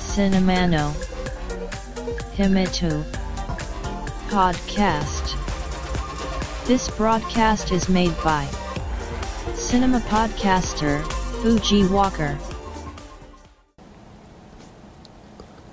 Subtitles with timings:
[0.00, 0.92] Cinemano
[2.36, 3.04] Himitu
[4.28, 5.36] Podcast
[6.66, 8.48] This broadcast is made by
[9.54, 11.02] Cinema Podcaster
[11.40, 12.36] Fuji Walker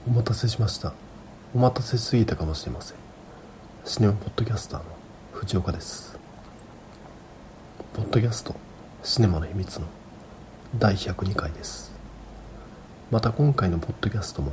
[0.07, 0.93] お待たせしました
[1.55, 2.97] お待たせすぎたかもしれません
[3.83, 4.85] シネマポッドキャスターの
[5.33, 6.16] 藤岡です
[7.98, 8.54] ポッドキャスト
[9.02, 9.88] シネマの秘密の
[10.78, 11.92] 第102回です。
[13.10, 14.51] また今回のポッドキャストも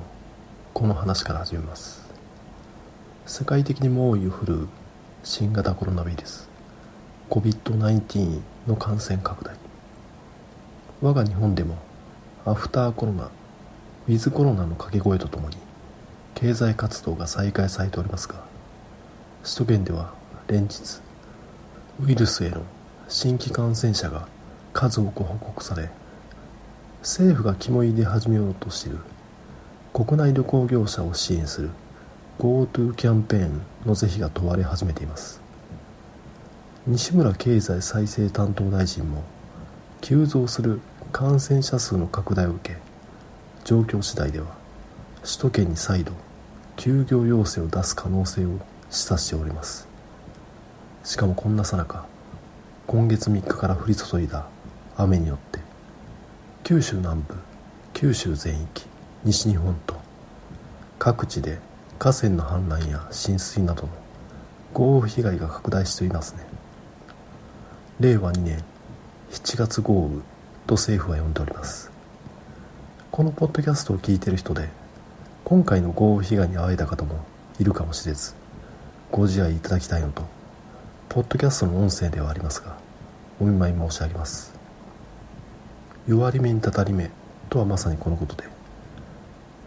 [0.73, 2.09] この話から始めます。
[3.27, 4.69] 世界的に猛威を振るう
[5.25, 6.48] 新型コロナウイルス
[7.29, 9.55] COVID-19 の感染拡大。
[11.03, 11.77] 我が日本でも
[12.47, 15.59] アフターコロナウィズコロナの掛け声とともに
[16.34, 18.37] 経済活動が再開されておりますが
[19.42, 20.15] 首都圏では
[20.48, 21.03] 連日
[22.03, 22.62] ウイルスへの
[23.09, 24.27] 新規感染者が
[24.73, 25.91] 数多く報告され
[27.03, 28.98] 政府が肝入れ始めようとしている。
[29.92, 31.70] 国内旅行業者を支援する
[32.39, 35.41] GoTo キャンペーンの是非が問われ始めています。
[36.87, 39.23] 西村経済再生担当大臣も
[40.00, 40.81] 急増する
[41.12, 42.78] 感染者数の拡大を受け
[43.65, 44.47] 状況次第では
[45.23, 46.12] 首都圏に再度
[46.77, 48.59] 休業要請を出す可能性を
[48.91, 49.87] 示唆しております。
[51.05, 52.06] しかもこんなさなか
[52.87, 54.47] 今月3日から降り注いだ
[54.97, 55.59] 雨によって
[56.63, 57.35] 九州南部
[57.95, 58.85] 九州全域
[59.25, 59.97] 西日本と
[60.99, 61.59] 各地で
[61.99, 63.89] 河川の氾濫や浸水などの
[64.75, 66.45] 豪雨被害が拡大していますね。
[68.01, 68.62] 令和2年
[69.31, 70.23] 7月豪雨
[70.67, 71.91] と政府は呼んでおります。
[73.11, 74.69] このポッドキャストを聞いている人で
[75.45, 77.25] 今回の豪雨被害に遭われた方も
[77.61, 78.35] いるかもしれず
[79.12, 80.23] ご自愛いただきたいのと
[81.08, 82.77] ポッドキャストの音声ではありますが
[83.41, 84.55] お見舞い申し上げます。
[86.08, 87.10] 弱り目にたたり目
[87.48, 88.44] とはまさにこのことで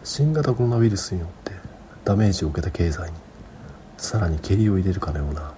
[0.03, 1.53] 新型コロナウイルスによって
[2.03, 3.17] ダメージを受けた経済に
[3.97, 5.53] さらにけりを入れるかのような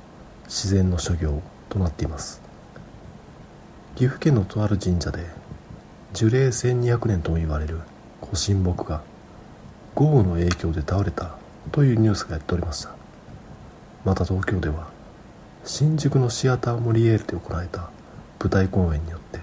[0.45, 2.41] 自然の諸行となっています。
[3.95, 5.25] 岐阜県のとある神社で
[6.13, 7.79] 樹齢1200年とも言われる
[8.21, 9.01] 御神木が
[9.95, 11.37] 豪雨の影響で倒れた
[11.71, 12.95] というニュースがやっておりました。
[14.05, 14.98] また東京では
[15.63, 17.89] 新宿のシアターモリエールで行われた
[18.39, 19.39] 舞台公演によって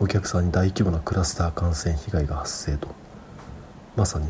[0.00, 2.88] お客さんに大規模なクラスター感染被害が発生と
[3.96, 4.28] まさに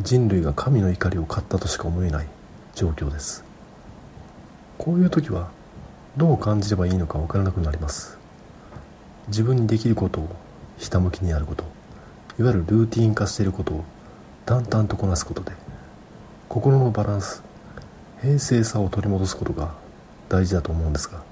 [0.00, 2.26] 人類が神の怒りを買ったとしか思えない
[2.74, 3.44] 状況です。
[4.76, 5.50] こういう時は
[6.16, 8.18] どう感じればいいのか分からなくなります。
[9.28, 10.28] 自分にできることを
[10.78, 11.64] ひたむきにやること
[12.38, 13.84] いわゆるルーティン化していることを
[14.44, 15.52] 淡々とこなすことで
[16.48, 17.42] 心のバランス
[18.20, 19.74] 平静さを取り戻すことが
[20.28, 21.22] 大事だと思うんですが。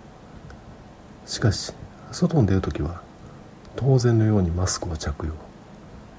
[1.26, 1.72] しかし
[2.10, 3.00] 外に出るときは
[3.76, 5.32] 当然のようにマスクを着用。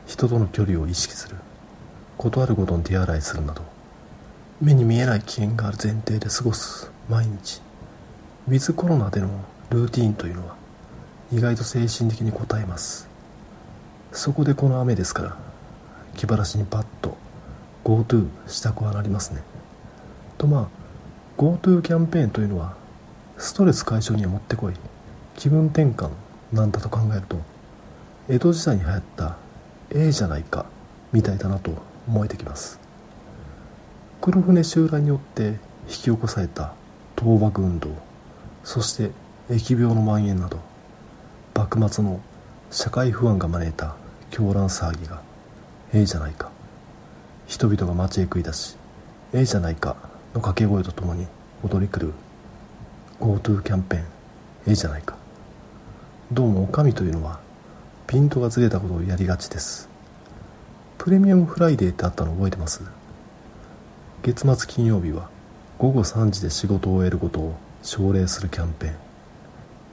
[0.07, 1.38] 人との距離を意識する。
[2.17, 3.63] ことあるごとに手洗いするなど
[4.61, 6.91] 目に見えない危険がある前提で過ごす。
[7.09, 7.61] 毎日。
[8.47, 9.29] ウィズコロナでの
[9.69, 10.55] ルーティンというのは
[11.31, 13.07] 意外と精神的に応えます。
[14.11, 15.38] そこでこの雨ですから
[16.16, 17.17] 気晴らしにパッと
[17.84, 19.41] GoTo したくはなりますね。
[20.38, 20.82] とまあ
[21.38, 22.75] GoTo キャンペーンというのは
[23.38, 24.73] ストレス解消にはもってこい。
[25.35, 26.11] 気分転換
[26.51, 27.38] なんだと考えると
[28.29, 29.38] 江戸時代に流行った
[29.89, 30.67] ええじゃないか
[31.11, 31.72] みたいだなと
[32.07, 32.79] 思えてきます。
[34.22, 35.57] 黒船襲来によって引
[35.88, 36.73] き起こされた
[37.17, 37.89] 倒幕運動
[38.63, 39.11] そして
[39.49, 40.59] 疫病の蔓延など
[41.55, 42.22] 幕末の
[42.72, 43.95] 社会不安が招いた
[44.29, 45.22] 狂乱騒ぎが
[45.93, 46.51] ええじゃないか。
[47.47, 48.77] 人々が街へ繰り出し
[49.33, 51.27] ええじゃないかの掛け声とともに
[51.63, 52.13] 踊り狂う
[53.19, 54.03] GoTo キャンペーン。
[54.66, 55.16] ええじゃないか。
[56.31, 57.39] どうもお上というのは
[58.07, 59.89] ピントがずれたことをやりがちです。
[60.97, 62.81] プレミアムフライデーってあったの覚えてます？
[64.23, 65.29] 月末金曜日は
[65.77, 68.95] 午後3時で仕事を終えることを奨励するキャンペーン。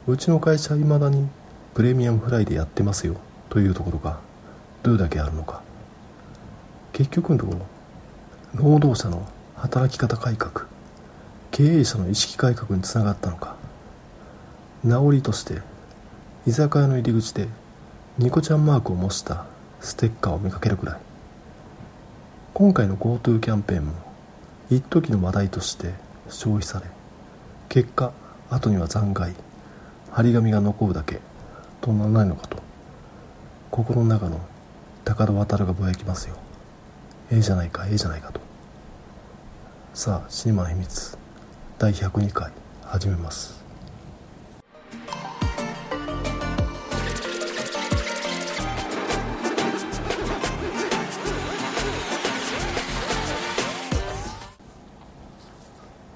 [0.07, 1.29] うちの会社はいまだに
[1.75, 3.17] プレミアムフライデーやってますよ。
[3.51, 4.21] というところが
[4.83, 5.63] どれだけあるのか。
[6.95, 7.59] 結局のところ
[8.55, 9.29] 労働者の
[9.61, 10.67] 働き方改革。
[11.51, 13.57] 経営者の意識改革につながったのか。
[14.83, 15.61] 名残として
[16.47, 17.47] 居酒屋の入り口で
[18.17, 19.45] ニコちゃんマークを模した
[19.81, 20.97] ステッカーを見かけるくらい。
[22.55, 23.93] 今回の GoTo キャンペーンも
[24.71, 25.93] 一時の話題として
[26.31, 26.87] 消費され
[27.69, 28.13] 結果
[28.49, 29.37] 後には残骸
[30.11, 31.21] 張り紙が残るだけ
[31.83, 32.57] とならないのかと。
[33.71, 34.41] 心の中の
[35.05, 36.37] 高田渡がぼやきますよ。
[37.31, 38.50] ええじゃないかええじゃないかと。
[39.93, 41.19] さあシーマン秘密
[41.77, 42.53] 第102回
[42.85, 43.61] 始めます。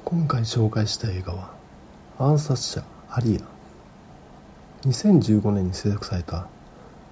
[0.04, 1.50] 今回紹介した映画は
[2.20, 6.46] 「暗殺者アリア」2015年に制作された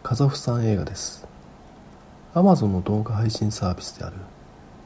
[0.05, 1.27] カザフスタン映画です。
[2.35, 4.17] Amazon の動画配信サービスである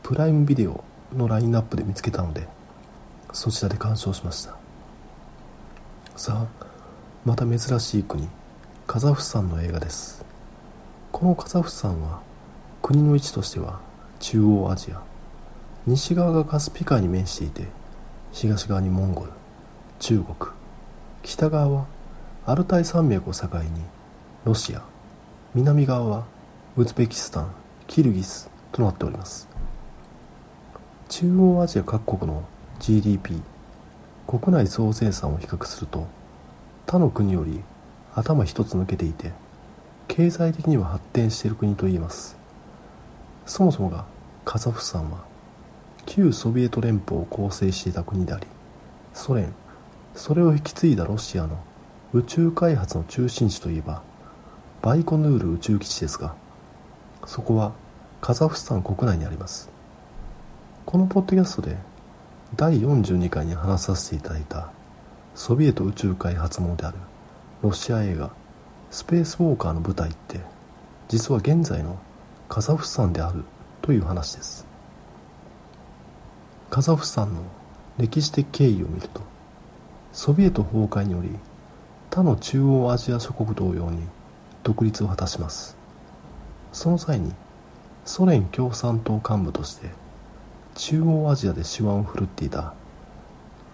[0.03, 0.83] プライムビデオ
[1.15, 2.49] のラインナップで見つけたので
[3.33, 4.57] そちらで鑑賞しました。
[6.17, 6.67] さあ
[7.25, 8.29] また珍しい国
[8.87, 10.25] カザフスタンの映画です。
[11.13, 12.21] このカザフスタンは
[12.83, 13.81] 国の位置としては
[14.21, 15.03] 中央アジア
[15.87, 17.67] 西側がカスピ海に面していて
[18.33, 19.33] 東側にモンゴル
[19.99, 20.53] 中国
[21.23, 21.87] 北側は
[22.45, 23.83] アルタイ山脈を境に
[24.45, 24.83] ロシア
[25.55, 26.27] 南側は
[26.77, 27.51] ウズベキスタン
[27.87, 29.49] キルギスとなっております。
[31.09, 32.45] 中央アジア各国の
[32.81, 33.41] GDP
[34.27, 36.09] 国内総生産を比較すると
[36.87, 37.63] 他の国より
[38.15, 39.33] 頭一つ抜けていて
[40.09, 42.37] 経済的には発展している国といえます。
[43.47, 44.05] そもそもが
[44.45, 45.25] カザフスタンは
[46.05, 48.47] 旧ソビエト連邦を構成していた国であり
[49.15, 49.55] ソ連
[50.15, 51.59] それを引き継いだロシアの
[52.13, 54.03] 宇宙開発の中心地といえば
[54.83, 56.35] バイコヌール宇宙基地ですが
[57.25, 57.73] そこは
[58.21, 59.76] カザフスタン国内にあります。
[60.87, 61.77] このポッドキャストで
[62.55, 64.71] 第42回に話させていただいた
[65.35, 66.99] ソビエト宇宙開発ものである
[67.61, 68.31] ロシア映画
[68.93, 70.39] スペースウォーカーの舞台って
[71.09, 71.99] 実は現在の
[72.49, 73.43] カザフスタンである
[73.83, 74.65] という話です。
[76.71, 77.41] カザフスタンの
[77.99, 79.23] 歴史的経緯を見ると
[80.13, 81.31] ソビエト崩壊により
[82.11, 84.07] 他の中央アジア諸国同様に
[84.63, 85.77] 独立を果たします。
[86.73, 87.35] その際に
[88.05, 90.06] ソ連共産党幹部として
[90.77, 92.75] 中央アジアで手腕を振るっていた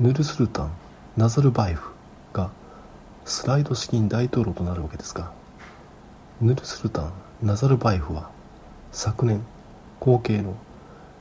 [0.01, 0.73] ヌルスルタン
[1.17, 1.91] ナザルバエフ
[2.33, 2.51] が
[3.25, 5.33] スライド式に大統領となるわけですが
[6.41, 7.13] ヌルスルタン・
[7.43, 8.31] ナザルバエフは
[8.93, 9.45] 昨年
[10.01, 10.55] 後継の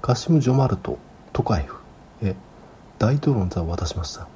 [0.01, 0.97] カシム・ジョマルト・
[1.33, 1.77] トカエフ
[2.21, 2.35] へ
[2.97, 4.27] 大統領の座を渡しました。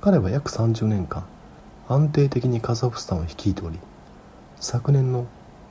[0.00, 1.24] 彼は約30年間
[1.88, 3.78] 安定的にカザフスタンを率いており
[4.60, 5.26] 昨年の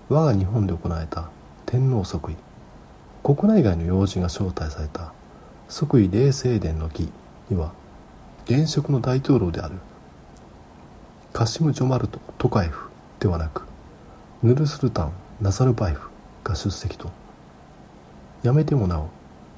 [0.10, 1.30] 我が日本で行われた
[1.66, 2.36] 天皇即位
[3.28, 5.12] 国内外の要人が招待された
[5.68, 7.12] 即位礼正殿の儀
[7.50, 7.74] には
[8.46, 9.76] 現職の大統領である
[11.34, 12.88] カシム・ジョマルト・トカエフ
[13.20, 13.64] ではなく
[14.42, 16.10] ヌルスルタン・ナザルバエフ
[16.46, 17.12] が出席と
[18.44, 19.10] やめてもなお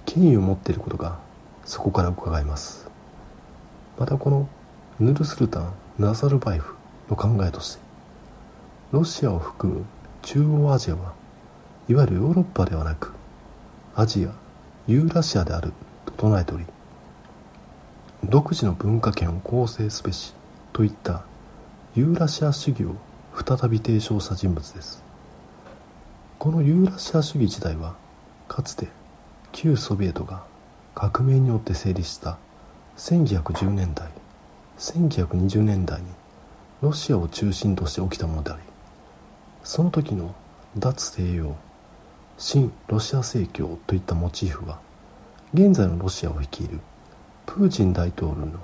[0.08, 1.20] 権威を持っていることが
[1.64, 2.90] そこから伺えます。
[4.00, 4.50] またこの
[5.00, 6.74] ヌルスルタン・ナザルバエフ
[7.08, 7.82] の考えとして
[8.94, 9.86] ロシアを含む
[10.24, 11.14] 中央アジアは
[11.88, 13.19] いわゆるヨーロッパではなく
[14.00, 14.30] アジア
[14.88, 15.74] ユーラシアである
[16.06, 16.64] と唱えており
[18.24, 20.34] 独自の文化圏を構成すべし
[20.72, 21.26] といった
[21.98, 22.96] ユーラシア主義を
[23.36, 25.04] 再び提唱した人物です。
[26.38, 27.98] このユーラシア主義自体は
[28.48, 28.88] かつて
[29.52, 30.46] 旧ソビエトが
[30.96, 32.38] 革命によって成立した
[32.96, 34.08] 1910年代
[34.78, 36.08] 1920年代に
[36.82, 38.62] ロシアを中心として起きたものであり
[39.66, 40.34] その時の
[40.78, 41.58] 脱西洋
[42.42, 44.80] 新ロシア正教といったモチーフは
[45.54, 46.80] 現在のロシアを率いる
[47.46, 48.60] プーチン大統領の思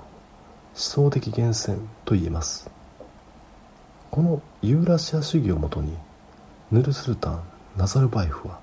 [0.74, 1.76] 想的源泉
[2.06, 2.70] と言えます。
[4.10, 5.92] このユーラシア主義をもとに
[6.72, 7.42] ヌルスルタン・
[7.76, 8.60] ナザルバエフは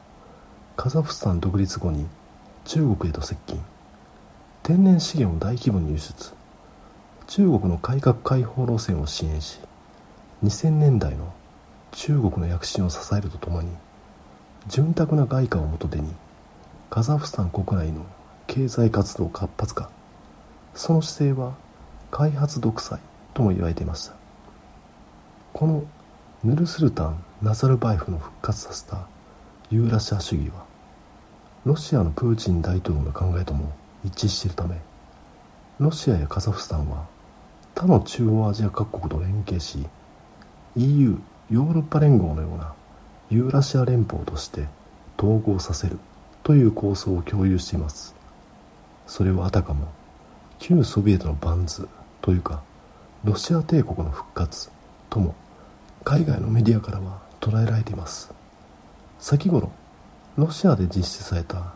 [0.75, 2.07] カザフスタン独立後に
[2.65, 3.63] 中国へと接近。
[4.63, 6.33] 天然資源を大規模に輸出。
[7.27, 9.59] 中国の改革開放路線を支援し
[10.43, 11.31] 2000年代の
[11.91, 13.69] 中国の躍進を支えるとともに
[14.67, 16.09] 潤沢な外貨を元手に
[16.89, 18.05] カザフスタン国内の
[18.47, 19.89] 経済活動活発化。
[20.73, 21.55] その姿勢は
[22.11, 22.99] 開発独裁
[23.33, 24.15] とも言われていました。
[25.51, 25.83] この
[26.43, 29.07] ヌルスルタン・ナザルバエフの復活させた
[29.69, 30.65] ユーラシア主義は
[31.65, 33.71] ロシアのプーチン大統領の考えとも
[34.03, 34.77] 一致しているため
[35.79, 37.05] ロシアやカザフスタンは
[37.75, 39.85] 他の中央アジア各国と連携し
[40.75, 41.17] EU
[41.49, 42.73] ヨーロッパ連合のような
[43.33, 44.67] ユーラシア連邦として
[45.17, 45.97] 統合させる
[46.43, 48.13] という構想を共有しています。
[49.07, 49.91] それはあたかも
[50.59, 51.89] 旧ソビエトのバンズ
[52.21, 52.61] というか
[53.23, 54.69] ロシア帝国の復活
[55.09, 55.33] とも
[56.03, 58.31] 海外のメディアからは捉えられています。
[59.17, 59.71] 先頃
[60.37, 61.73] ロシアで実施された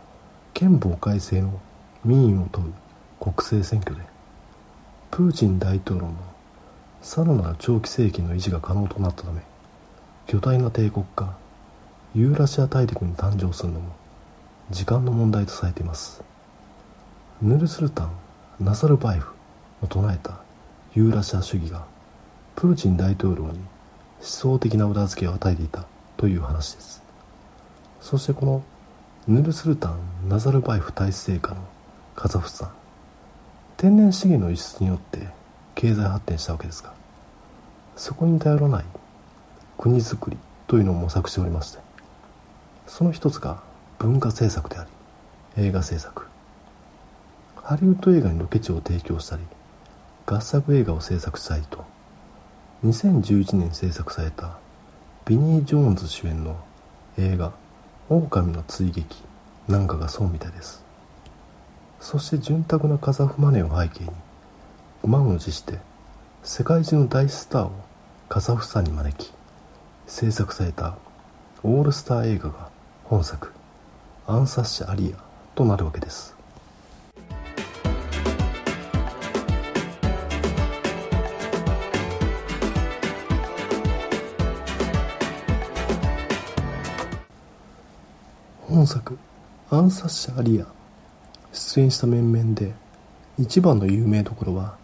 [0.54, 1.60] 憲法改正の
[2.06, 2.74] 民意を問う
[3.20, 4.02] 国政選挙で
[5.10, 6.14] プーチン大統領の
[7.02, 9.42] さらなる長期政権の維持が可能となったため
[10.28, 11.36] 巨大な帝国家
[12.16, 13.96] ユーラシア大陸に誕生するのも
[14.72, 16.24] 時間の問題とされています。
[17.42, 18.12] ヌルスルタン
[18.60, 19.34] ナザルバエフ
[19.82, 20.40] の唱えた
[20.96, 21.86] ユーラシア主義が
[22.56, 23.60] プーチン大統領に思
[24.20, 25.86] 想的な裏付けを与えていた
[26.16, 27.04] という話です。
[28.02, 28.64] そしてこの
[29.28, 31.62] ヌルスルタン・ナザルバエフ大使政下の
[32.16, 32.72] カザフスタン
[33.76, 35.28] 天然資源の輸出によって
[35.76, 36.94] 経済発展したわけですが
[37.96, 38.86] そこに頼らない
[39.78, 41.80] 国づくりというのを模索しておりまして
[42.88, 43.62] その一つが
[44.00, 44.88] 文化政策であ
[45.58, 46.26] り映画制作
[47.56, 49.44] ハリウッド映画にロケ地を提供したり
[50.26, 51.86] 合作映画を制作したりと
[52.84, 54.58] 2011年制作された
[55.26, 56.58] ビニー・ジョーンズ主演の
[57.18, 57.52] 映画
[58.10, 59.24] 「狼の追撃」
[59.68, 60.88] なんかがそうみたいです。
[62.00, 64.12] そして潤沢なカザフマネーを背景に
[65.04, 65.80] 満を持して
[66.44, 67.72] 世界中の大スターを
[68.30, 69.34] カザフスタンに招き
[70.06, 70.96] 制作された
[71.64, 72.70] オールスター映画が
[73.10, 73.54] 本作
[74.28, 75.24] 「アンサッシャ・アリア」
[75.56, 76.36] となるわけです。
[88.68, 89.18] 本作
[89.72, 90.66] 「アンサッシャ・アリア」
[91.54, 92.74] 出演した面々で
[93.40, 94.76] 一番の有名どころは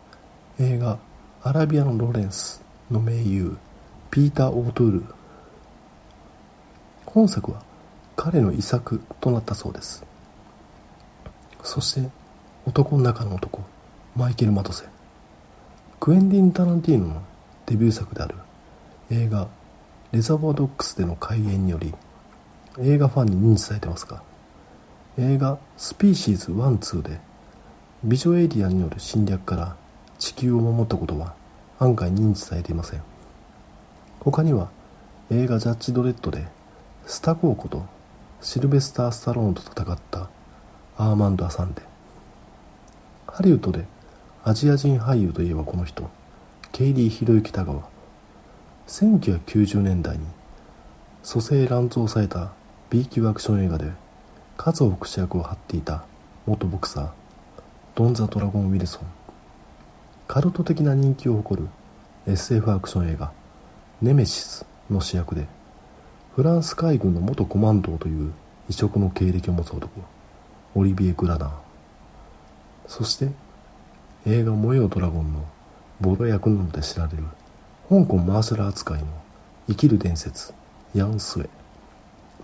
[0.62, 0.98] 映画
[1.44, 3.58] 「アラビアのロレンス」の名優
[4.12, 5.06] ピーター・オートゥール。
[7.06, 7.73] 本作は
[8.16, 10.06] 彼の遺作となったそうです。
[11.64, 12.10] そして
[12.66, 13.62] 男の中の男
[14.16, 14.86] マイケル・マトセ。
[16.00, 17.22] クエンディン・タランティーノの
[17.66, 18.36] デビュー作である
[19.10, 19.48] 映画
[20.12, 21.94] 「レザーバードックス」での開演により
[22.80, 24.22] 映画ファンに認知されてますが
[25.18, 27.22] 映画「スピーシーズ1-2」で
[28.04, 29.76] 美女エイリアンによる侵略から
[30.20, 31.36] 地球を守ったことは
[31.80, 33.02] 案外認知されていません。
[34.20, 34.70] 他には
[35.30, 36.46] 映画「ジャッジ・ドレッド」で
[37.06, 37.86] スタコーこと
[38.44, 40.30] シルベスター・スタローンと戦った
[40.98, 41.82] アーマンド・アサンデ。
[43.26, 43.86] ハリウッドで
[44.44, 46.10] アジア人俳優といえばこの人
[46.74, 47.88] ケイリー・ヒロユキ・タガワ。
[48.88, 50.26] 1990年代に
[51.24, 52.52] 蘇生乱造された
[52.90, 53.94] B 級アクション映画で
[54.58, 56.04] 数多く主役を張っていた
[56.46, 57.10] 元ボクサー
[57.96, 59.08] ドン・ザ・ドラゴン・ウィルソン。
[60.28, 61.70] カルト的な人気を誇る
[62.28, 63.32] SF アクション映画
[64.04, 65.48] 「ネメシス」の主役で
[66.36, 68.34] フランス海軍の元コマンドという
[68.68, 69.88] 異色の経歴を持つ男
[70.74, 71.52] オリビエ・グラナー。
[72.88, 73.30] そして
[74.26, 75.46] 映画「燃えよドラゴン」の
[76.02, 77.24] ボロ役などで知られる
[77.88, 79.06] 香港マーシャル扱いの
[79.68, 80.56] 生きる伝説
[80.96, 81.50] ヤン・スウェ。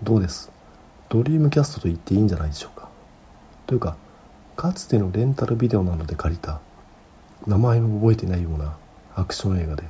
[0.04, 0.52] どうです？
[1.08, 2.88] ドリームキャストと言っていいんじゃないでしょうか。
[3.66, 3.96] というか
[4.54, 6.60] かつてのレンタルビデオなどで借りた
[7.44, 8.76] 名前も覚えてないような
[9.16, 9.82] アクション映画で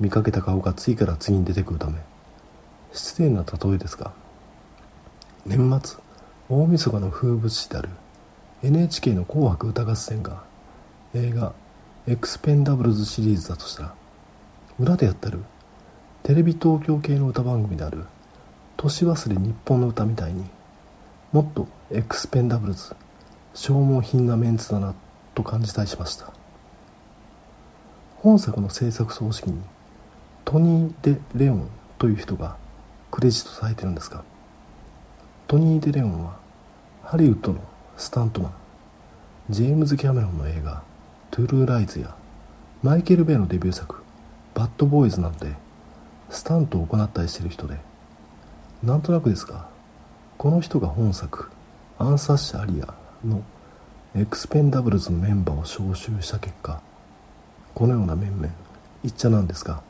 [0.00, 1.94] 見かけた顔が次から次に出てくるため
[2.92, 4.12] 失礼な例えですが
[5.46, 5.98] 年末
[6.48, 7.88] 大晦日の風物詩である
[8.62, 10.42] NHK の「紅白歌合戦」が
[11.14, 11.52] 映画
[12.06, 13.94] 「エクスペンダブルズ」シリーズだとしたら
[14.78, 15.42] 裏でやってる
[16.22, 18.04] テレビ東京系の歌番組である
[18.76, 20.44] 年忘れ日本の歌みたいに
[21.32, 22.94] もっとエクスペンダブルズ
[23.54, 24.94] 消耗品なメンツだな
[25.34, 26.32] と感じたりしました。
[28.22, 29.60] 本作の制作総指揮に
[30.44, 31.68] トニー・デ・レオン
[31.98, 32.56] という人が
[33.12, 34.24] クレジットされてるんですが
[35.46, 36.36] トニー・デ・レオンは
[37.04, 37.60] ハリウッドの
[37.98, 38.52] スタントマン。
[39.50, 40.82] ジェームズ・キャメロンの映画
[41.30, 42.14] 「トゥルー・ライズ」や。
[42.82, 44.02] マイケル・ベイのデビュー作
[44.54, 45.54] 「バッド・ボーイズ」などで
[46.30, 47.78] スタントを行ったりしてる人で。
[48.82, 49.68] なんとなくですが
[50.38, 51.50] この人が本作
[51.98, 53.42] 「アンサッシャ・アリア」の
[54.14, 56.80] エクスペンダブルズのメンバーを招集した結果
[57.74, 58.48] このような面々
[59.02, 59.82] 一茶なんですが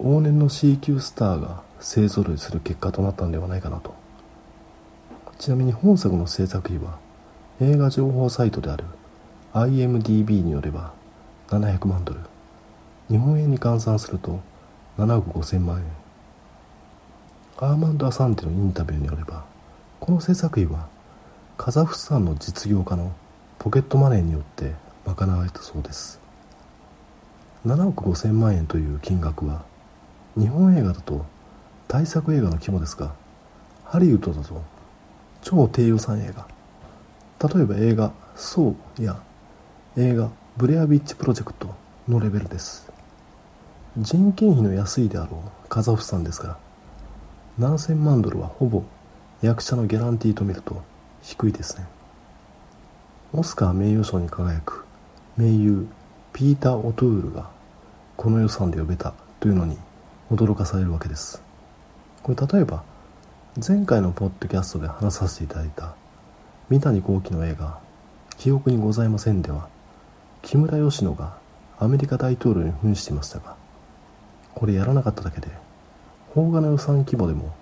[0.00, 3.94] 往年の C 級スターが勢ぞろいする結果となったのではないかなと。
[5.38, 6.98] ちなみに本作の制作費は
[7.60, 8.84] 映画情報サイトである
[9.54, 10.92] IMDB によれば
[11.48, 12.20] 700万ドル。
[13.08, 14.40] 日本円に換算すると
[14.98, 15.84] 7億5000万円。
[17.60, 19.44] アーマンド・アサンテのインタビューによれば
[19.98, 20.88] この制作費は
[21.56, 23.12] カザフスタンの実業家の
[23.58, 26.20] ポケットマネーによって賄われたそうです。
[27.66, 29.64] 7億5000万円という金額は
[30.36, 31.26] 日本映画だと
[31.88, 33.14] 大作映画の規模ですが
[33.84, 34.62] ハリウッドだと
[35.40, 36.46] 超低予算映画。
[37.48, 39.20] 例えば映画「ソー」や
[39.96, 40.28] 映画
[40.58, 41.74] 「ブレアビッチプロジェクト」
[42.06, 42.90] のレベルです。
[43.96, 46.58] 人件費の安いであろうカザフスタンですが
[47.58, 48.82] 7000万ドルはほぼ
[49.40, 50.82] 役者のギャランティーと見ると
[51.22, 51.86] 低いですね。
[53.32, 54.84] オスカー名誉賞に輝く
[55.36, 55.88] 名優
[56.32, 57.48] ピーター・オトゥールが
[58.16, 59.78] この予算で呼べたというのに
[60.30, 61.47] 驚かされるわけです。
[62.22, 62.82] これ例えば
[63.66, 65.94] 前回のポッドキャストで話させていただいた
[66.68, 67.78] 三谷幸喜の映画
[68.36, 69.68] 「記憶にございません」では
[70.42, 71.38] 木村佳乃が
[71.78, 73.56] アメリカ大統領に扮していましたが
[74.54, 75.48] これやらなかっただけで
[76.34, 77.54] 邦画の予算規模でも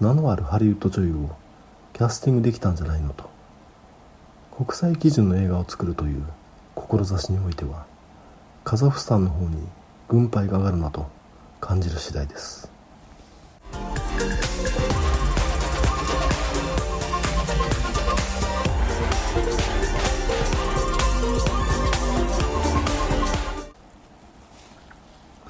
[0.00, 1.30] 名のあるハリウッド女優を
[1.92, 3.28] キャスティングできたんじゃないのと
[4.56, 6.24] 国際基準の映画を作るという
[6.74, 7.86] 志においては
[8.64, 9.58] カザフスタンの方に
[10.08, 11.06] 軍配が上がるなと
[11.60, 12.73] 感じる次第です。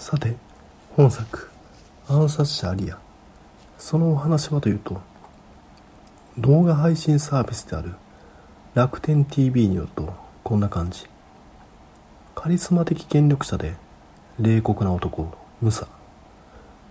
[0.04, 0.37] さて
[0.99, 1.49] 本作
[2.11, 2.99] 「暗殺者アリア」
[3.80, 5.00] そのお話はというと
[6.37, 7.94] 動画配信サービスである
[8.75, 11.06] 楽天 TV によるとこんな感じ。
[12.34, 13.76] カリスマ的権力者で
[14.38, 15.26] 冷酷な男
[15.62, 15.88] ムサ。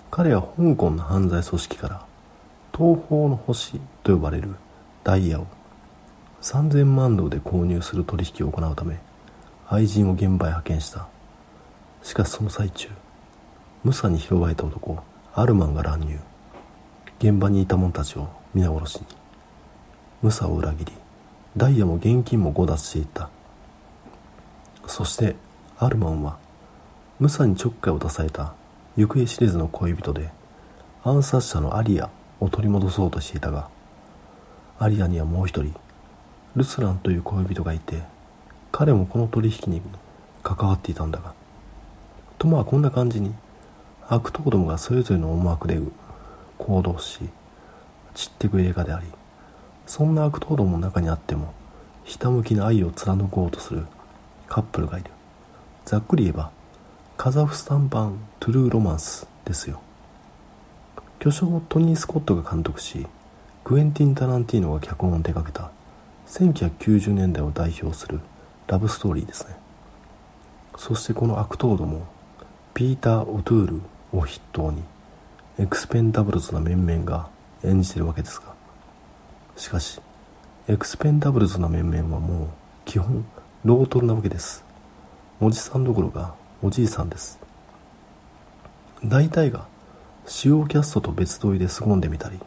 [0.10, 2.06] 彼は香港の犯罪組織から
[2.76, 4.56] 東方の星と呼ばれる
[5.04, 5.46] ダイヤを
[6.42, 8.98] 3000万ドルで購入する取引を行うため
[9.70, 11.06] 愛人を現場へ派遣した。
[12.02, 12.90] しかしその最中
[13.84, 14.98] ムサに拾われた男
[15.36, 16.18] アルマンが乱入。
[17.20, 19.06] 現場にいた者たちを皆殺しに。
[20.22, 20.94] ムサを裏切り
[21.58, 23.30] ダイヤも現金も強奪していった。
[24.88, 25.36] そして
[25.78, 26.38] アルマンは
[27.20, 28.54] ムサにちょっかいを出された
[28.96, 30.30] 行方知れずの恋人で
[31.04, 32.10] 暗殺者のアリア
[32.40, 33.68] を取り戻そうとしていたが
[34.80, 35.74] アリアにはもう一人
[36.56, 38.02] ルスランという恋人がいて
[38.72, 39.82] 彼もこの取引に
[40.42, 41.34] 関わっていたんだが
[42.38, 43.34] とまあこんな感じに
[44.10, 45.80] 悪党どもがそれぞれの思惑で
[46.58, 47.20] 行動し
[48.14, 49.08] 散っていく映画であり
[49.86, 51.54] そんな悪党どもの中にあっても
[52.04, 53.86] ひたむきな愛を貫こうとする
[54.48, 55.10] カップルがいる。
[55.86, 56.52] ざっくり言えば
[57.18, 59.82] カザフスタン版トゥルーロマンスですよ。
[61.20, 63.08] 巨匠トニー・スコットが監督し
[63.64, 65.72] クエンティン・タランティーノが脚本を手掛けた
[66.28, 68.20] 1990年代を代表する
[68.68, 69.56] ラブストーリーですね。
[70.78, 72.06] そしてこの悪党ども
[72.74, 73.82] ピーター・オトゥール
[74.14, 74.82] を筆頭に
[75.60, 77.28] エクスペンダブルズな面々が
[77.64, 78.54] 演じてるわけですが。
[79.58, 80.00] しかし
[80.68, 82.48] エクスペンダブルズな面々はもう
[82.86, 83.26] 基本
[83.66, 84.64] ロートルなわけです。
[85.42, 87.40] おじさんどころかおじいさんです。
[89.04, 89.66] 大体が
[90.26, 92.40] 主要キャストと別撮りで凄んでみたり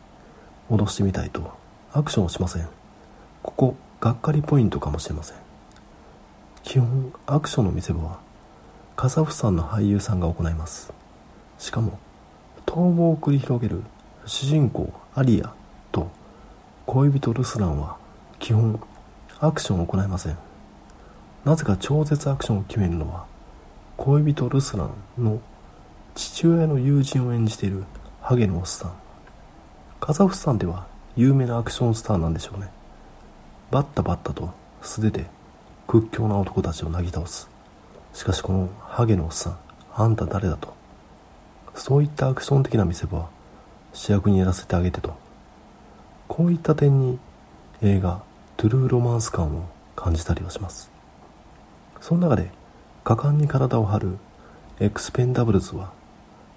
[0.71, 1.53] 戻してみたいと
[1.93, 2.69] アクションをしません。
[3.43, 5.37] ここがっかりポイントかもしれません。
[6.63, 8.19] 基本アクションの見せ場は
[8.97, 10.93] カザフスタンの俳優さんが行います。
[11.59, 11.99] しかも
[12.67, 13.83] 逃亡を繰り広げる
[14.27, 15.53] 主人公アリア
[15.93, 16.11] と
[16.87, 17.97] 恋人ルスランは
[18.39, 18.81] 基本
[19.41, 20.39] アクションを行いません。
[21.45, 23.27] なぜか超絶アクションを決めるのは
[23.97, 25.41] 恋人ルスランの
[26.15, 27.85] 父親の友人を演じている
[28.21, 28.93] ハゲのおっさん。
[30.01, 32.69] カザフスタンでは有名なアクションスターなんでしょうね。
[33.71, 34.51] バッタバッタと
[34.83, 35.27] 素手で
[35.87, 37.49] 屈強な男たちをなぎ倒す。
[38.13, 39.59] しかしこのハゲのおっさん
[39.95, 40.76] あんた誰だと
[41.77, 43.29] そういったアクション的な見せ場は
[43.93, 45.15] 主役にやらせてあげてと。
[46.27, 47.19] こういった点に
[47.83, 48.23] 映画
[48.57, 50.91] トゥルーロマンス感を感じたりはします。
[52.01, 52.51] その中で
[53.05, 54.19] 果敢に体を張る
[54.81, 55.93] エクスペンダブルズは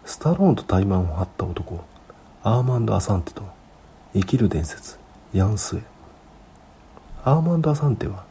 [0.06, 1.84] スタローンと対マンを張った男
[2.44, 3.44] アーマンド・アサンテと
[4.14, 4.98] 生きる伝説
[5.34, 5.84] ヤンスエ
[7.24, 8.26] アーマンド・アサンテは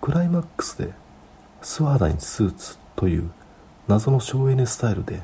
[0.00, 0.92] クライマックスで
[1.62, 3.30] 素肌にスーツという
[3.86, 5.22] 謎の省エネスタイルで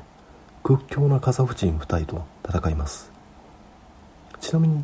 [0.67, 3.11] 屈強なカザフ人2人と戦います。
[4.39, 4.83] ちなみに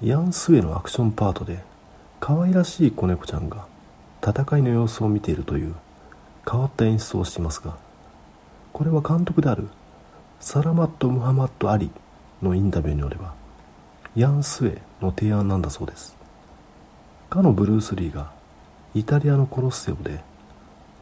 [0.00, 1.58] ヤン・スウェのアクションパートで
[2.20, 3.66] 可愛らしい子猫ちゃんが
[4.22, 5.74] 戦いの様子を見ているという
[6.48, 7.76] 変わった演出をしていますが
[8.72, 9.68] これは監督である
[10.38, 11.90] サラマット・ムハマット・アリ
[12.40, 13.34] のインタビューによれば
[14.14, 16.16] ヤン・スウェの提案なんだそうです。
[17.28, 18.30] かのブルース・リーが
[18.94, 20.20] イタリアのコロッセオで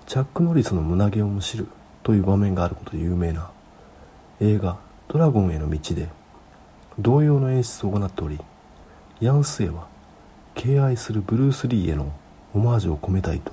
[0.07, 1.69] チャック・ノリスの胸毛をむしる
[2.03, 3.51] という場面があることで有名な
[4.41, 4.77] 映画
[5.09, 6.09] 「ドラゴンへの道」で
[6.99, 8.39] 同様の演出を行っており
[9.21, 9.87] ヤン・スエは
[10.55, 12.13] 敬愛するブルース・リーへの
[12.55, 13.53] オマージュを込めたいと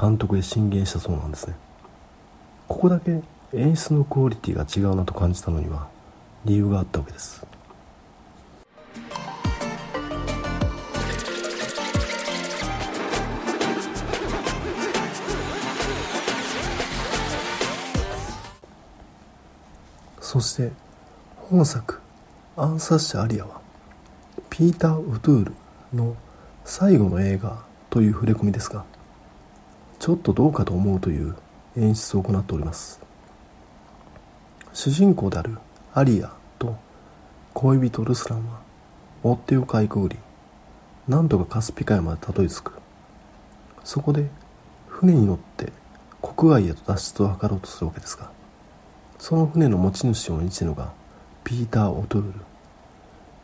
[0.00, 1.54] 監督へ進言したそうなんですね。
[2.66, 3.20] ここだけ
[3.52, 5.88] 演出のクオリティが違うなと感じたのには
[6.44, 7.44] 理由があったわけです。
[20.30, 20.70] そして
[21.48, 21.98] 本作
[22.56, 23.60] 「暗殺者アリア」は
[24.48, 25.54] ピーター・ウトゥール
[25.92, 26.14] の
[26.64, 28.84] 最後の映画という触れ込みですが
[29.98, 31.34] ちょっとどうかと思うという
[31.76, 33.00] 演出を行っております。
[34.72, 35.58] 主人公である
[35.94, 36.76] アリアと
[37.52, 38.60] 恋人ルスランは
[39.24, 40.16] 追っ手をかいくぐり
[41.08, 42.72] 何とかカスピ海までたどり着く。
[43.82, 44.30] そこで
[44.86, 45.72] 船に乗って
[46.22, 48.30] 国外へと脱出を図ろうとするわけですが
[49.20, 50.94] その船の持ち主を演じるのが
[51.44, 52.40] ピーター・オトゥール。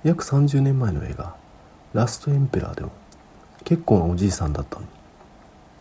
[0.04, 1.36] 約30年前の映画
[1.92, 2.92] 「ラスト・エンペラー」でも
[3.62, 4.88] 結構なおじいさんだったのに。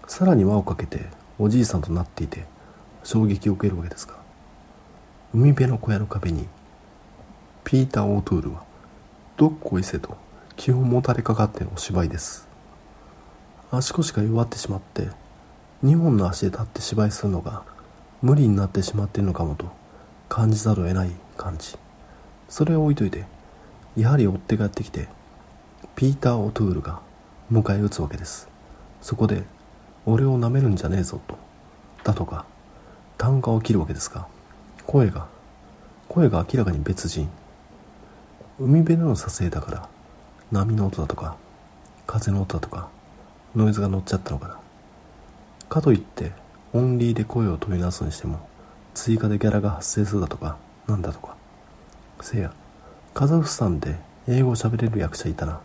[0.06, 1.08] さらに輪をかけて
[1.40, 2.46] おじいさんとなっていて
[3.06, 4.16] 衝撃を受けるわけですが
[5.34, 6.46] 海辺の小屋の壁に
[7.64, 8.64] ピーター・オトゥールは
[9.38, 10.18] どっこいせと
[10.58, 12.50] 気をもたれかかってのお芝居です。
[13.72, 15.08] 足腰が弱ってしまって
[15.86, 17.64] 2本の足で立って芝居するのが
[18.22, 19.85] 無理になってしまっているのかもと
[20.36, 21.78] 感じざるを得ない感じ。
[22.50, 23.24] それを置いといて
[23.96, 25.08] やはり追っ手がやってきて
[25.96, 27.00] ピーター・オトゥールが
[27.50, 28.50] 迎え撃つわけです。
[29.02, 29.44] そこで
[30.06, 31.38] 俺を舐めるんじゃねえぞと
[32.04, 32.44] だとか
[33.18, 34.28] 単価を切るわけですが
[34.86, 35.28] 声が
[36.10, 37.30] 声が明らかに別人。
[38.60, 39.90] 海辺での撮影だから
[40.52, 41.38] 波の音だとか
[42.06, 42.90] 風の音だとか
[43.56, 44.60] ノイズが乗っちゃったのかな。
[45.70, 46.34] かといって
[46.74, 48.50] オンリーで声を問い直すにしても
[48.96, 51.36] 追加でギャラが発生するだとかなんだとか。
[52.22, 52.52] せや
[53.14, 55.62] カザフスタンで英語を喋れる役者いたら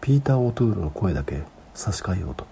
[0.00, 1.42] ピーター・オトゥールの声だけ
[1.74, 2.44] 差し替えようと。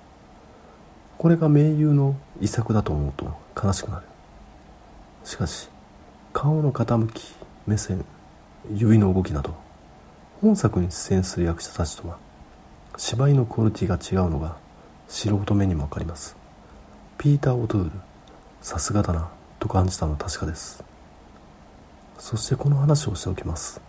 [1.19, 4.07] これが盟友の遺作だと思うと悲しくなる。
[5.25, 5.69] しかし
[6.33, 7.35] 顔の傾き
[7.67, 8.05] 目線
[8.73, 9.55] 指の動きなど
[10.41, 12.19] 本作に出演する役者たちとは
[12.97, 14.57] 芝居のクオリティが違うのが
[15.09, 16.37] 素人目にも分かります。
[17.19, 17.91] ピーター・オトゥール
[18.61, 19.34] さすがだな。
[19.65, 20.85] と感じたのは確かです。
[22.19, 23.81] そしてこの話をしておきます。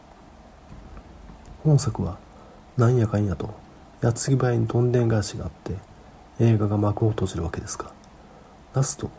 [1.65, 2.17] 本作は
[2.77, 3.53] なんやかんやと
[3.99, 5.73] 矢継ぎ早にどんでん返しがあって
[6.39, 7.91] 映画が幕を閉じるわけですが
[8.73, 9.09] ラスト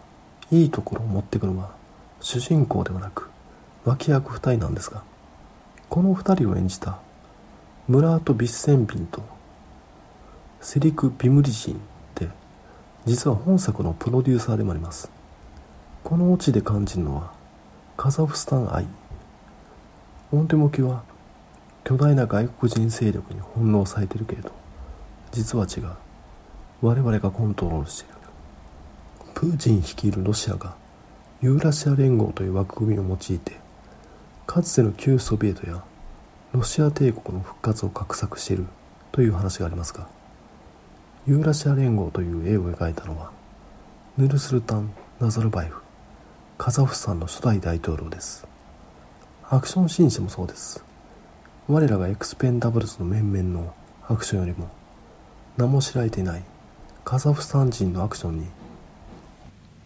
[0.52, 1.72] いいところを持っていくのは
[2.20, 3.28] 主人公ではなく
[3.84, 5.02] 脇役2人なんですが
[5.88, 7.00] この2人を演じた
[7.88, 9.22] ムラート・ビッセンビンと
[10.60, 11.78] セリク・ビムリジンっ
[12.14, 12.28] て
[13.06, 15.15] 実は本作のプロデューサーでもあります。
[16.06, 17.32] このオチで感じるのは
[17.96, 18.86] カザフスタン愛。
[20.30, 21.02] 表向きは
[21.82, 24.52] 巨大な外国人勢力に翻弄されてるけれど
[25.32, 25.90] 実は違う。
[26.80, 28.20] 我々がコントロールしている。
[29.34, 30.76] プーチン率いるロシアが
[31.42, 33.56] ユーラシア連合という枠組みを用いて
[34.46, 35.82] かつての旧ソビエトや
[36.52, 38.66] ロシア帝国の復活を画策している
[39.10, 40.06] という話がありますが
[41.26, 43.32] ユーラシア連合という絵を描いたのは
[44.16, 45.85] ヌルスルタン・ナザルバイフ。
[46.58, 48.46] カザフスタンの初代大統領です。
[49.48, 50.82] アクションシーンしてもそうです。
[51.68, 53.74] 我らがエクスペンダブルズの面々の
[54.08, 54.70] アクションよりも
[55.58, 56.42] 名も知られていない
[57.04, 58.46] カザフスタン人のアクションに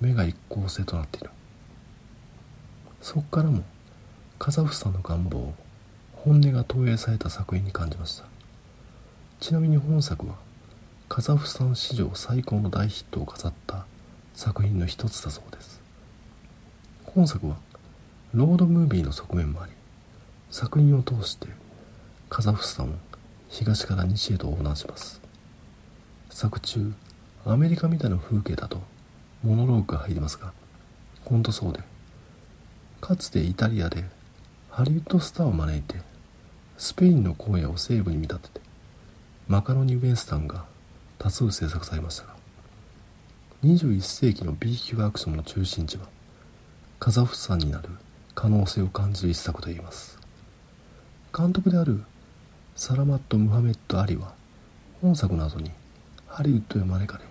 [0.01, 1.31] 目が一向性となっている。
[3.03, 3.65] そこからも
[4.39, 5.53] カザフスタンの願望
[6.15, 8.27] 本音が投影された作品に感じました。
[9.41, 10.35] ちなみに本作は
[11.09, 13.87] カザフスタン史上最高の大ヒットを飾った
[14.35, 15.80] 作品の一つだそうです。
[17.15, 17.57] 本作は
[18.33, 19.73] ロードムービーの側面もあり
[20.51, 21.49] 作品を通して
[22.29, 22.93] カザフスタンを
[23.49, 25.21] 東から西へと横断します。
[26.31, 26.93] 作中
[27.45, 28.81] アメリカみたいな風景だと
[29.43, 30.53] モノローグが入りますが
[31.25, 31.81] 本当そうで
[33.01, 34.05] かつてイタリアで
[34.71, 35.97] ハリウッドスターを招いて
[36.79, 38.61] スペインの荒野を西部に見立てて
[39.49, 40.65] マカロニ・ウェンスタンが
[41.19, 42.35] 多数制作されましたが
[43.65, 46.07] 21世紀の B 級アクションの中心地は
[47.01, 47.89] カザフスタンになる
[48.35, 50.19] 可能性を感じる一作と言います。
[51.35, 52.05] 監督である
[52.77, 54.35] サラマット・ムハメッド・アリは
[55.01, 55.71] 本作の後に
[56.29, 57.25] ハリウッドへ招かれ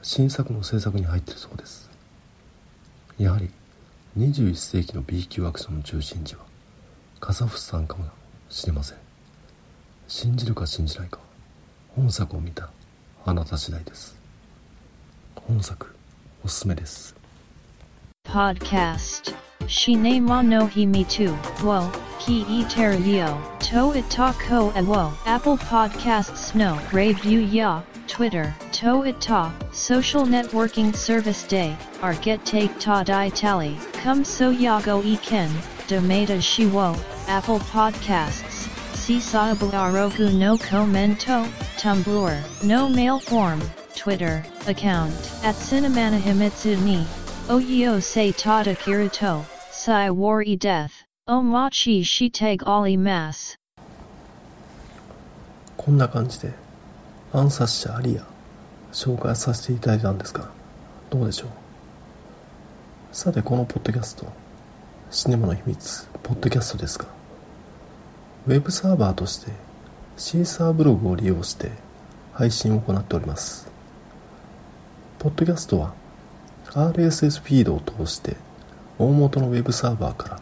[0.00, 1.90] 新作の制作に入っているそうです。
[3.18, 3.50] やはり
[4.16, 6.46] 21世紀の B 級アクションの中心地は
[7.20, 8.06] カザフスタンかも
[8.48, 8.98] しれません。
[10.06, 11.18] 信じるか信じないか
[11.94, 12.70] 本作を見た
[13.26, 14.16] あなた次第です。
[15.34, 15.94] 本作
[16.42, 17.17] おすすめです。
[18.28, 19.34] Podcast.
[19.66, 21.34] Shine mo no hi me too.
[21.64, 22.66] Wo, ki e
[23.16, 23.40] yo.
[23.60, 25.14] To it talk ho e wo.
[25.24, 26.78] Apple Podcasts no.
[26.92, 27.80] Review ya.
[28.06, 28.54] Twitter.
[28.72, 29.54] To it ta.
[29.72, 31.74] Social networking service day.
[32.02, 33.78] Our get take ta di tally.
[33.94, 35.50] Come so ya go e ken.
[35.88, 36.94] Domata shi wo.
[37.28, 38.68] Apple Podcasts.
[38.92, 41.46] Sisabu arogu no commento.
[41.78, 42.62] Tumblr.
[42.62, 43.62] No mail form.
[43.94, 44.44] Twitter.
[44.66, 45.14] Account.
[45.42, 47.06] At Cinemana Himitsu ni.
[47.50, 53.56] Oyo se tata kiruto, sai wari death, o machi shiteg ali mas.
[55.78, 56.52] こんな感じで
[57.32, 58.26] 暗殺者アリア
[58.92, 60.50] 紹介させていただいたんですが
[61.08, 61.48] どうでしょう？
[63.12, 64.26] さてこのポッドキャスト
[65.10, 67.06] シネマの秘密ポッドキャストですが
[68.46, 69.52] ウェブサーバーとして
[70.18, 71.70] シーサーブログを利用して
[72.34, 73.70] 配信を行っております
[75.18, 75.94] ポッドキャストは
[76.78, 78.36] RSS フィードを通して
[79.00, 80.40] 大元のウェブサーバーから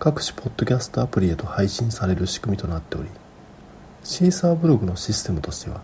[0.00, 3.08] 各種ポッドキャストアプリへと配信される仕組みとなっており
[4.02, 5.80] シーサーブログのシステムとしては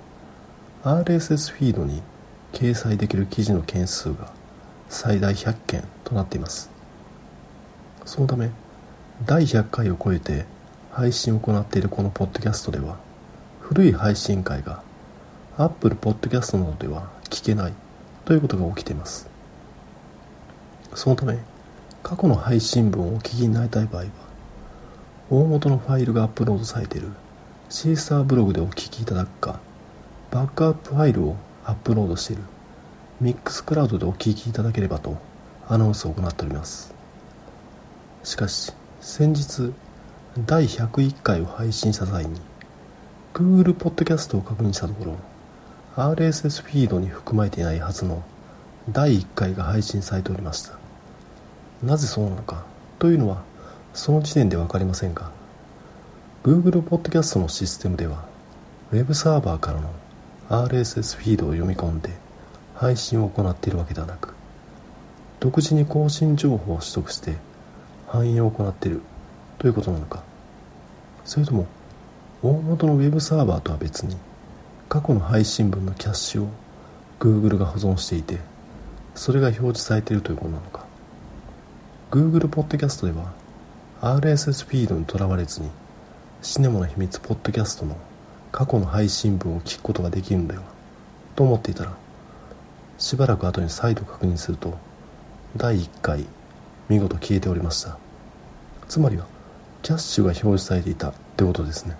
[0.83, 2.03] RSS フィードに
[2.53, 4.33] 掲載できる記事の件数が
[4.89, 6.71] 最大100件となっています。
[8.05, 8.51] そのため
[9.27, 10.45] 第100回を超えて
[10.91, 12.99] 配信を行っているこのポッドキャストでは
[13.61, 14.83] 古い配信会が
[15.57, 17.73] Apple Podcast などでは聞けない
[18.25, 19.34] ということが起きています。
[20.95, 21.39] そのため
[22.03, 24.09] 過去の配信分をお聞きになりたい場合は
[25.31, 27.09] 大元のファイルがアップロードされている。
[27.71, 29.59] シーサーブログでお聞きいただくか
[30.31, 32.43] バックアップファイルをアップロードしている。
[33.21, 35.17] ミックスクラウドでお聞きいただければと
[35.67, 36.95] アナウンスを行っております。
[38.23, 39.73] しかし先日
[40.47, 42.41] 第101回を配信した際に
[43.33, 45.17] Google ポッドキャストを確認したところ
[45.97, 48.23] RSS フィードに含まれていないはずの
[48.91, 50.84] 第1回が配信されておりました。
[51.83, 52.65] なぜそうなのか？
[52.99, 53.43] というのは
[53.93, 55.31] その時点で分かりませんが
[56.43, 58.25] Google ポッドキャストのシステムでは
[58.93, 59.91] Web サーバーからの
[60.49, 62.11] RSS フィードを読み込んで
[62.75, 64.35] 配信を行っているわけではなく
[65.41, 67.37] 独自に更新情報を取得して
[68.07, 69.03] 反映を行っている
[69.59, 70.23] ということなのか？
[71.25, 71.67] それとも
[72.43, 74.17] 大元の Web サーバーとは別に
[74.89, 76.49] 過去の配信分のキャッシュを
[77.19, 78.39] Google が保存していて
[79.15, 80.84] それが表示されているということなのか？
[82.15, 83.33] Google ポッドキャストでは
[84.01, 85.69] RSS フィードにとらわれずに
[86.43, 87.97] シネモの秘密ポッドキャストの
[88.53, 90.63] 過去の配信分を聞くことができるのでは
[91.35, 91.93] と思っていたら
[92.99, 94.79] しばらく後に再度確認すると
[95.57, 96.25] 第1回
[96.89, 97.99] 見事消えておりました。
[98.87, 99.27] つまりは
[99.83, 101.97] キャッシュが表示されていたってことですね。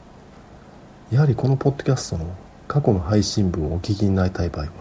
[1.11, 2.37] やはりこのポッドキャストの
[2.69, 4.73] 過去の配信分をお聞きになりたい場合は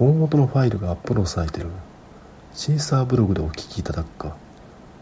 [0.00, 1.70] 大元のファイルがアップロードされている。
[2.54, 4.36] シーサーブログでお聞きいただくか。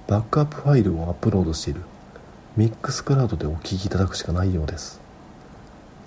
[0.08, 1.82] バックアップファイルをアップロードしている。
[2.56, 5.02] ミックスクラウドでお聞きいただくしかないようです。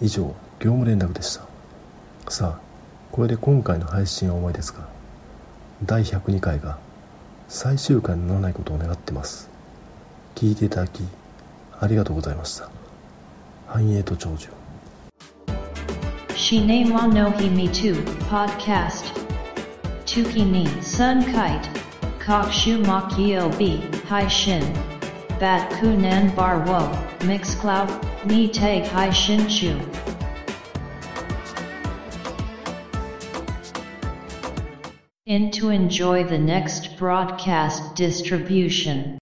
[0.01, 0.23] 以上
[0.59, 1.45] 業務連絡でした。
[2.31, 2.61] さあ
[3.11, 4.87] これで今回の配信は終わりですが
[5.83, 6.79] 第102回が
[7.47, 9.47] 最終回にならないことを願ってます。
[10.33, 11.03] 聞いていただき
[11.79, 12.69] ありがとうございました。
[13.67, 14.49] 繁栄と長寿
[16.29, 19.24] Shine wa no hi me too, podcast.
[20.15, 21.67] Tuki ni sun kite.
[22.19, 24.63] Kokshu makio b, hai shin.
[25.41, 26.79] Bat kunan bar wo,
[27.27, 27.89] mix cloud,
[28.25, 29.77] ni te hai shin chu.
[35.25, 39.17] In to enjoy the next broadcast distribution.